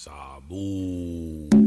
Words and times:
Sabu. 0.00 1.59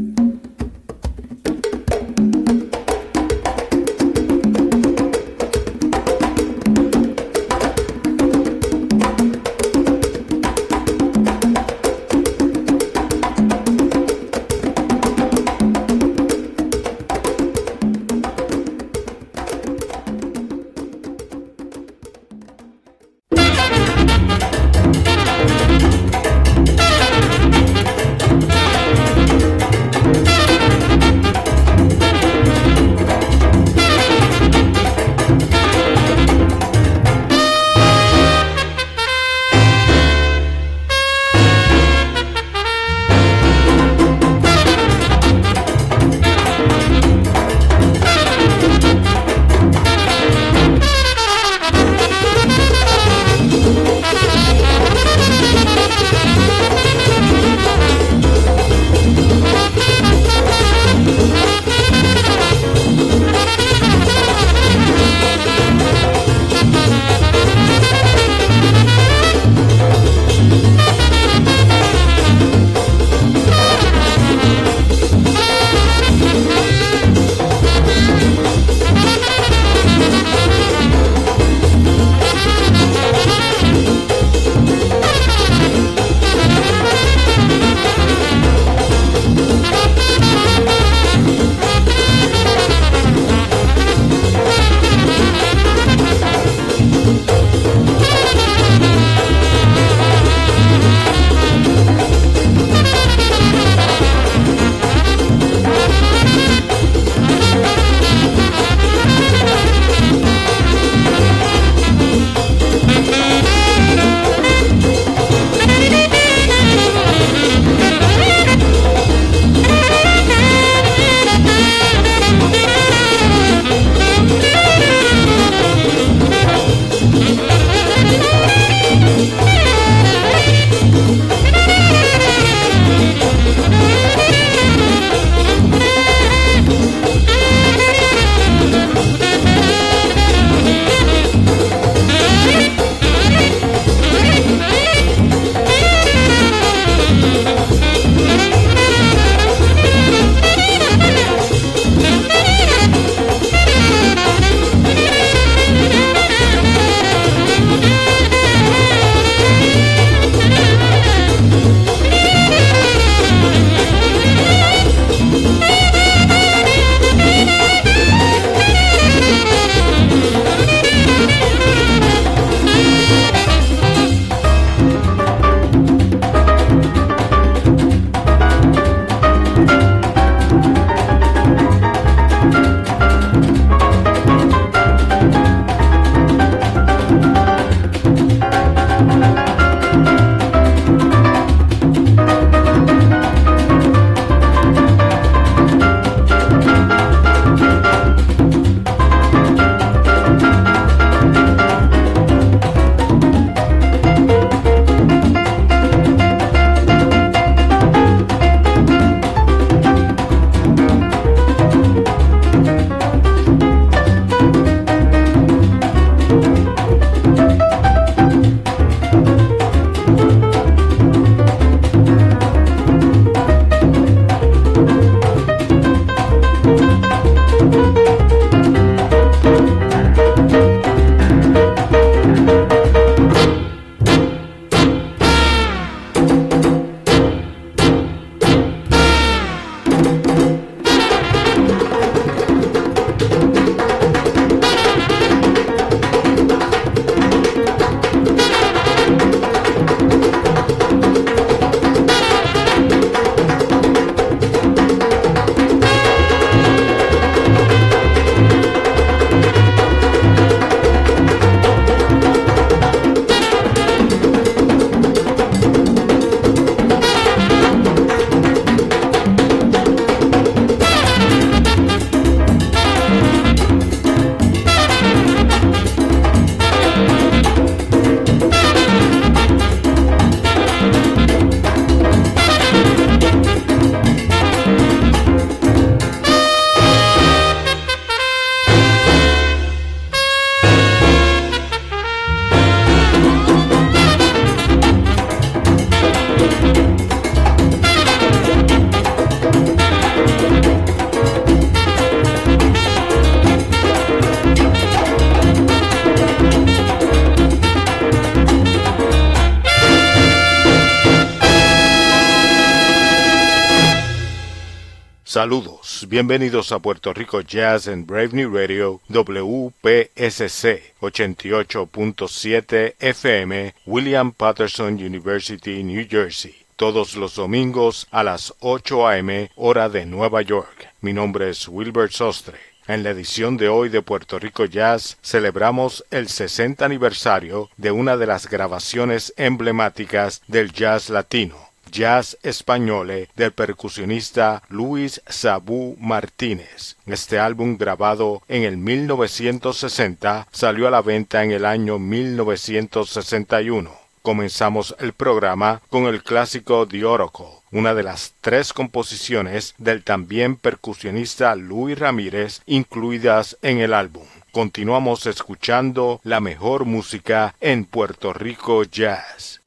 Saludos, 315.44 316.06
bienvenidos 316.08 316.72
a 316.72 316.78
Puerto 316.78 317.12
Rico 317.12 317.42
Jazz 317.42 317.86
en 317.86 318.06
Brave 318.06 318.30
New 318.32 318.50
Radio 318.56 319.02
WPSC 319.10 320.94
88.7 321.02 322.94
FM, 322.98 323.74
William 323.84 324.32
Patterson 324.32 324.94
University, 324.94 325.84
New 325.84 326.06
Jersey. 326.08 326.54
Todos 326.76 327.14
los 327.14 327.34
domingos 327.34 328.06
a 328.10 328.22
las 328.22 328.54
8 328.60 329.06
a.m. 329.06 329.50
hora 329.56 329.90
de 329.90 330.06
Nueva 330.06 330.40
York. 330.40 330.88
Mi 331.02 331.12
nombre 331.12 331.50
es 331.50 331.68
Wilbert 331.68 332.12
Sostre. 332.12 332.56
En 332.86 333.02
la 333.02 333.10
edición 333.10 333.58
de 333.58 333.68
hoy 333.68 333.90
de 333.90 334.00
Puerto 334.00 334.38
Rico 334.38 334.64
Jazz 334.64 335.18
celebramos 335.22 336.06
el 336.10 336.28
60 336.28 336.82
aniversario 336.82 337.68
de 337.76 337.90
una 337.90 338.16
de 338.16 338.26
las 338.26 338.48
grabaciones 338.48 339.34
emblemáticas 339.36 340.40
del 340.48 340.72
jazz 340.72 341.10
latino, 341.10 341.73
Jazz 341.94 342.36
Españole 342.42 343.28
del 343.36 343.52
percusionista 343.52 344.64
Luis 344.68 345.22
Sabú 345.28 345.96
Martínez. 346.00 346.96
Este 347.06 347.38
álbum 347.38 347.78
grabado 347.78 348.42
en 348.48 348.64
el 348.64 348.76
1960 348.78 350.48
salió 350.50 350.88
a 350.88 350.90
la 350.90 351.02
venta 351.02 351.44
en 351.44 351.52
el 351.52 351.64
año 351.64 352.00
1961. 352.00 353.92
Comenzamos 354.22 354.96
el 354.98 355.12
programa 355.12 355.82
con 355.88 356.06
el 356.06 356.24
clásico 356.24 356.88
The 356.88 357.04
Oracle, 357.04 357.46
una 357.70 357.94
de 357.94 358.02
las 358.02 358.34
tres 358.40 358.72
composiciones 358.72 359.76
del 359.78 360.02
también 360.02 360.56
percusionista 360.56 361.54
Luis 361.54 361.96
Ramírez 361.96 362.62
incluidas 362.66 363.56
en 363.62 363.78
el 363.78 363.94
álbum. 363.94 364.24
Continuamos 364.50 365.26
escuchando 365.26 366.20
la 366.24 366.40
mejor 366.40 366.86
música 366.86 367.54
en 367.60 367.84
Puerto 367.84 368.32
Rico 368.32 368.82
Jazz. 368.82 369.60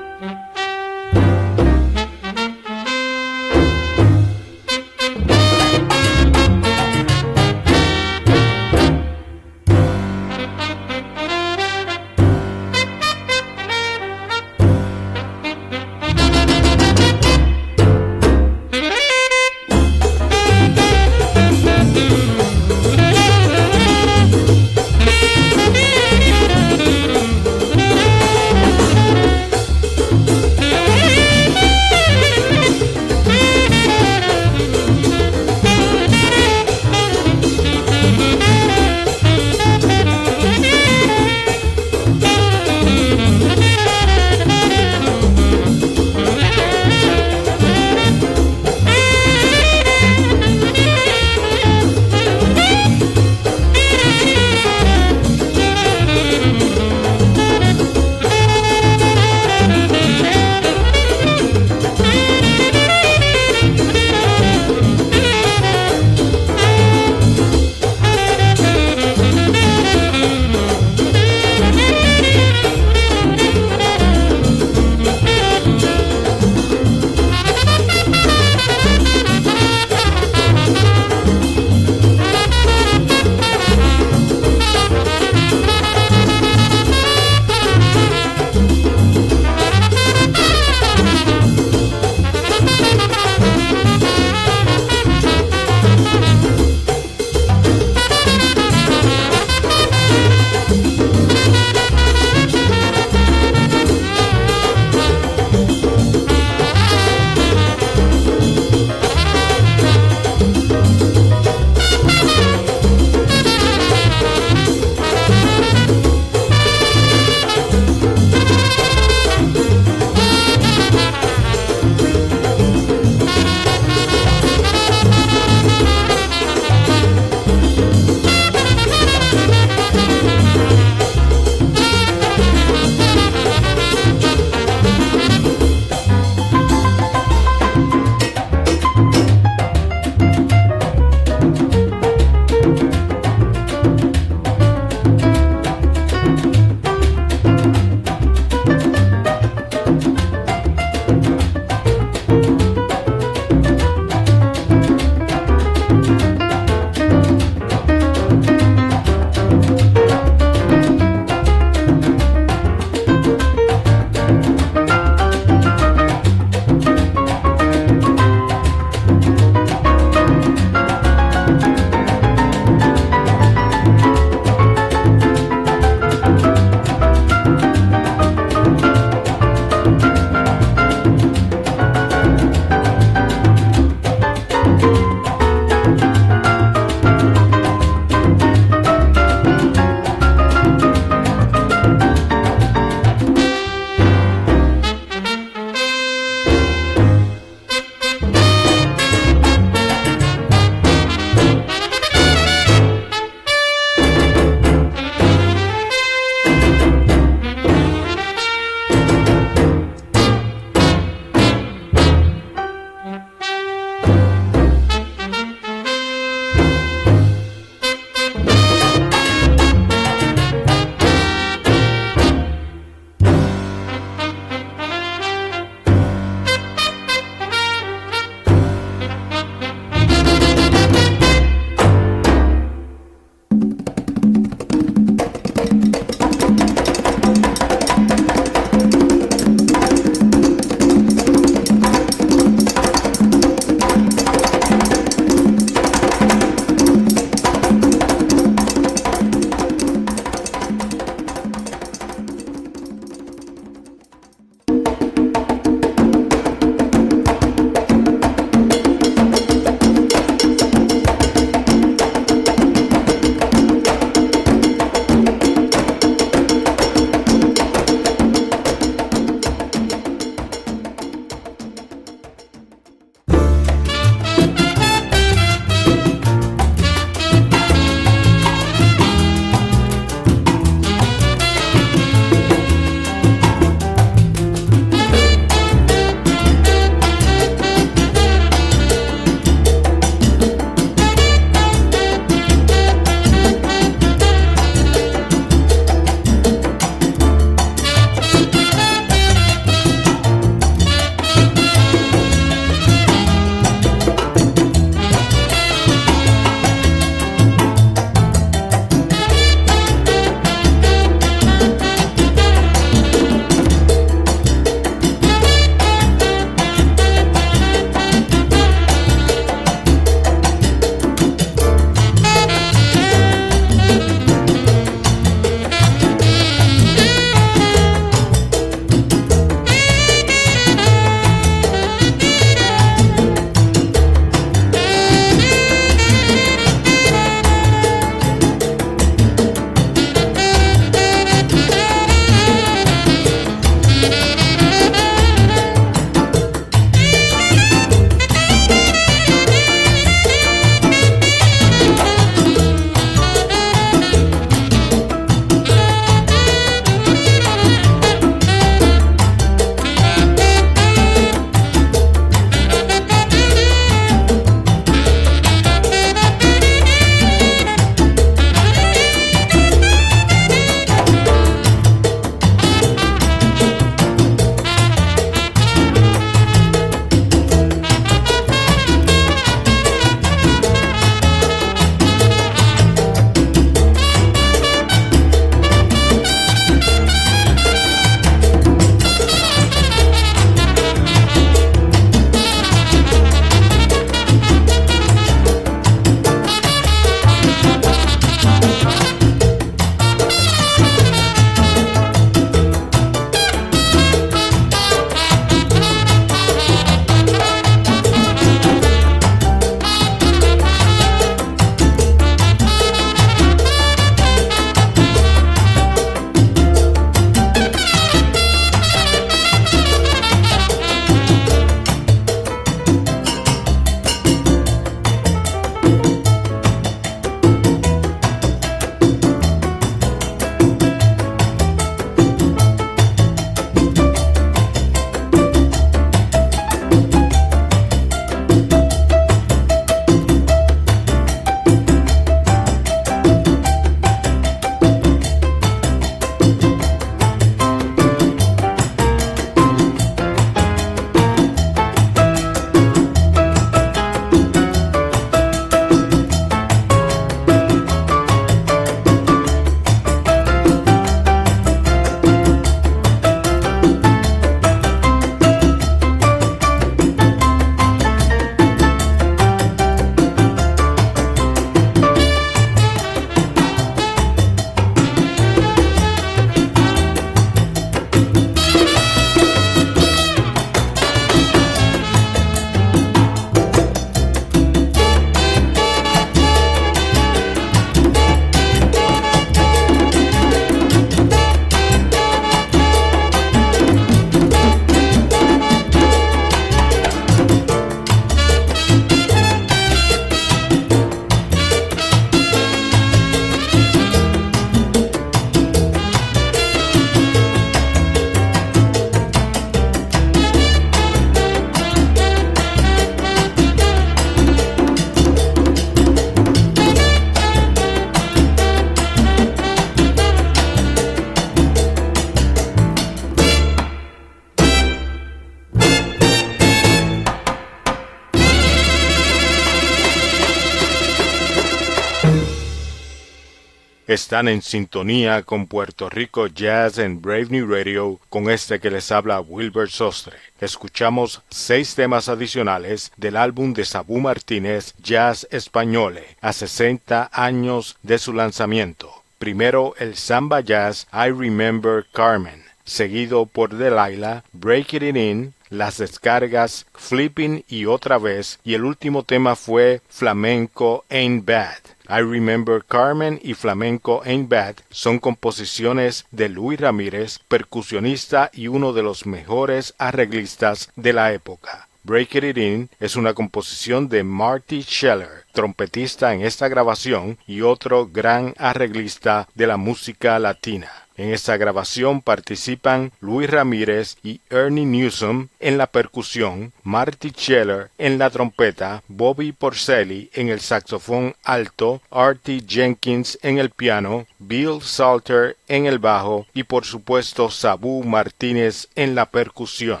Están 534.32 534.48
en 534.48 534.62
sintonía 534.62 535.42
con 535.42 535.66
Puerto 535.66 536.08
Rico 536.08 536.46
Jazz 536.46 536.96
en 536.96 537.20
Brave 537.20 537.48
New 537.50 537.66
Radio 537.66 538.18
con 538.30 538.48
este 538.48 538.80
que 538.80 538.90
les 538.90 539.12
habla 539.12 539.42
Wilbur 539.42 539.90
Sostre. 539.90 540.38
Escuchamos 540.58 541.42
seis 541.50 541.94
temas 541.94 542.30
adicionales 542.30 543.12
del 543.18 543.36
álbum 543.36 543.74
de 543.74 543.84
Sabú 543.84 544.20
Martínez 544.20 544.94
Jazz 545.02 545.46
Españole 545.50 546.24
a 546.40 546.54
60 546.54 547.28
años 547.30 547.98
de 548.02 548.18
su 548.18 548.32
lanzamiento. 548.32 549.12
Primero 549.38 549.92
el 549.98 550.16
samba 550.16 550.62
jazz 550.62 551.06
I 551.12 551.30
Remember 551.30 552.06
Carmen, 552.10 552.64
seguido 552.86 553.44
por 553.44 553.76
Delilah, 553.76 554.44
Break 554.54 554.94
It 554.94 555.14
In, 555.14 555.52
las 555.72 555.98
descargas 555.98 556.86
Flipping 556.94 557.64
y 557.66 557.86
otra 557.86 558.18
vez, 558.18 558.60
y 558.62 558.74
el 558.74 558.84
último 558.84 559.22
tema 559.22 559.56
fue 559.56 560.02
Flamenco 560.08 561.04
Ain't 561.08 561.46
Bad. 561.46 561.78
I 562.08 562.20
Remember 562.20 562.84
Carmen 562.84 563.40
y 563.42 563.54
Flamenco 563.54 564.20
Ain't 564.24 564.50
Bad 564.50 564.76
son 564.90 565.18
composiciones 565.18 566.26
de 566.30 566.50
Luis 566.50 566.78
Ramírez, 566.78 567.38
percusionista 567.48 568.50
y 568.52 568.68
uno 568.68 568.92
de 568.92 569.02
los 569.02 569.24
mejores 569.24 569.94
arreglistas 569.96 570.90
de 570.94 571.14
la 571.14 571.32
época. 571.32 571.88
Break 572.04 572.34
It 572.34 572.56
In 572.58 572.90
es 572.98 573.14
una 573.14 573.32
composición 573.32 574.08
de 574.08 574.24
Marty 574.24 574.82
Scheller, 574.82 575.44
trompetista 575.52 576.34
en 576.34 576.42
esta 576.42 576.66
grabación 576.66 577.38
y 577.46 577.60
otro 577.60 578.08
gran 578.08 578.54
arreglista 578.58 579.48
de 579.54 579.68
la 579.68 579.76
música 579.76 580.38
latina. 580.40 580.90
En 581.16 581.32
esta 581.32 581.56
grabación 581.56 582.22
participan 582.22 583.12
Luis 583.20 583.50
Ramírez 583.50 584.16
y 584.22 584.40
Ernie 584.50 584.86
Newsom. 584.86 585.48
En 585.60 585.78
la 585.78 585.86
percusión, 585.86 586.72
Marty 586.82 587.30
Scheller. 587.30 587.90
En 587.98 588.18
la 588.18 588.30
trompeta, 588.30 589.02
Bobby 589.08 589.52
Porcelli. 589.52 590.30
En 590.34 590.48
el 590.48 590.60
saxofón 590.60 591.34
alto, 591.44 592.00
Artie 592.10 592.62
Jenkins. 592.66 593.38
En 593.42 593.58
el 593.58 593.70
piano, 593.70 594.26
Bill 594.38 594.80
Salter. 594.82 595.56
En 595.68 595.86
el 595.86 595.98
bajo 595.98 596.46
y 596.54 596.64
por 596.64 596.84
supuesto 596.84 597.50
Sabu 597.50 598.02
Martínez 598.04 598.88
en 598.94 599.14
la 599.14 599.26
percusión. 599.26 600.00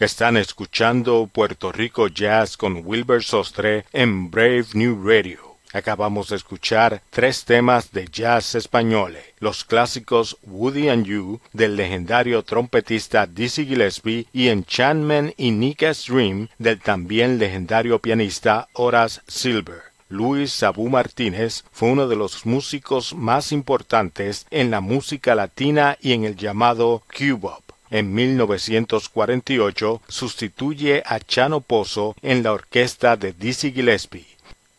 Están 0.00 0.36
escuchando 0.36 1.30
Puerto 1.32 1.70
Rico 1.70 2.08
Jazz 2.08 2.56
con 2.56 2.82
Wilbur 2.84 3.22
Sostre 3.22 3.84
en 3.92 4.28
Brave 4.28 4.66
New 4.74 5.00
Radio. 5.08 5.54
Acabamos 5.72 6.30
de 6.30 6.36
escuchar 6.36 7.00
tres 7.10 7.44
temas 7.44 7.92
de 7.92 8.08
jazz 8.10 8.56
español, 8.56 9.16
los 9.38 9.64
clásicos 9.64 10.36
Woody 10.42 10.88
and 10.88 11.06
You 11.06 11.40
del 11.52 11.76
legendario 11.76 12.42
trompetista 12.42 13.26
Dizzy 13.26 13.66
Gillespie 13.66 14.26
y 14.32 14.48
Enchantment 14.48 15.32
y 15.36 15.52
Nika's 15.52 16.06
Dream 16.08 16.48
del 16.58 16.80
también 16.80 17.38
legendario 17.38 18.00
pianista 18.00 18.66
Horace 18.72 19.20
Silver. 19.28 19.82
Luis 20.08 20.52
Sabú 20.52 20.88
Martínez 20.88 21.62
fue 21.70 21.90
uno 21.90 22.08
de 22.08 22.16
los 22.16 22.46
músicos 22.46 23.14
más 23.14 23.52
importantes 23.52 24.44
en 24.50 24.72
la 24.72 24.80
música 24.80 25.36
latina 25.36 25.96
y 26.00 26.14
en 26.14 26.24
el 26.24 26.34
llamado 26.34 27.04
Cubop 27.16 27.63
en 27.94 28.12
1948 28.12 30.02
sustituye 30.08 31.04
a 31.06 31.20
Chano 31.20 31.60
Pozo 31.60 32.16
en 32.22 32.42
la 32.42 32.52
orquesta 32.52 33.16
de 33.16 33.32
Dizzy 33.32 33.70
Gillespie. 33.70 34.26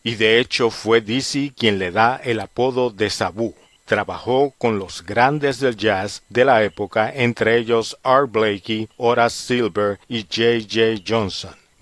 Y 0.03 0.15
de 0.15 0.39
hecho 0.39 0.69
fue 0.69 0.99
Dizzy 0.99 1.53
quien 1.57 1.79
le 1.79 1.91
da 1.91 2.17
el 2.17 2.41
apodo 2.41 2.89
de 2.89 3.09
Sabu. 3.09 3.55
Trabajó 3.85 4.53
con 4.57 4.79
los 4.79 5.01
grandes 5.05 5.61
del 5.61 5.77
jazz 5.77 6.23
de 6.27 6.43
la 6.43 6.63
época, 6.63 7.09
entre 7.15 7.57
ellos 7.57 7.97
Art 8.03 8.29
Blakey, 8.29 8.89
Horace 8.97 9.37
Silver 9.37 9.97
y 10.09 10.23
J. 10.23 10.59
J. 10.69 11.01
Johnson. 11.07 11.55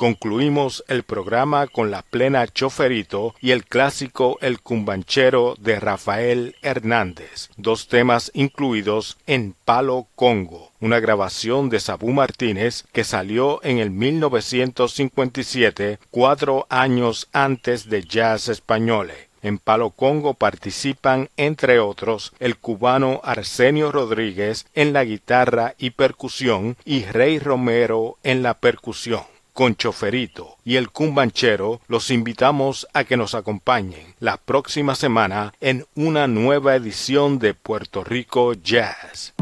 Concluimos 0.00 0.82
el 0.88 1.02
programa 1.02 1.66
con 1.66 1.90
la 1.90 2.00
plena 2.00 2.46
Choferito 2.46 3.34
y 3.38 3.50
el 3.50 3.66
clásico 3.66 4.38
El 4.40 4.62
Cumbanchero 4.62 5.56
de 5.60 5.78
Rafael 5.78 6.56
Hernández, 6.62 7.50
dos 7.58 7.86
temas 7.86 8.30
incluidos 8.32 9.18
en 9.26 9.54
Palo 9.66 10.06
Congo, 10.14 10.72
una 10.80 11.00
grabación 11.00 11.68
de 11.68 11.80
Sabú 11.80 12.12
Martínez 12.12 12.86
que 12.92 13.04
salió 13.04 13.62
en 13.62 13.76
el 13.76 13.90
1957, 13.90 15.98
cuatro 16.10 16.66
años 16.70 17.28
antes 17.34 17.90
de 17.90 18.02
Jazz 18.02 18.48
Españole. 18.48 19.28
En 19.42 19.58
Palo 19.58 19.90
Congo 19.90 20.32
participan, 20.32 21.28
entre 21.36 21.78
otros, 21.78 22.32
el 22.40 22.56
cubano 22.56 23.20
Arsenio 23.22 23.92
Rodríguez 23.92 24.64
en 24.74 24.94
la 24.94 25.04
guitarra 25.04 25.74
y 25.76 25.90
percusión 25.90 26.78
y 26.86 27.04
Rey 27.04 27.38
Romero 27.38 28.16
en 28.22 28.42
la 28.42 28.54
percusión 28.54 29.24
con 29.52 29.76
Choferito 29.76 30.56
y 30.64 30.76
el 30.76 30.90
Cumbanchero, 30.90 31.80
los 31.88 32.10
invitamos 32.10 32.86
a 32.92 33.04
que 33.04 33.16
nos 33.16 33.34
acompañen 33.34 34.14
la 34.18 34.36
próxima 34.36 34.94
semana 34.94 35.52
en 35.60 35.86
una 35.94 36.26
nueva 36.26 36.74
edición 36.74 37.38
de 37.38 37.54
Puerto 37.54 38.04
Rico 38.04 38.54
Jazz. 38.54 39.34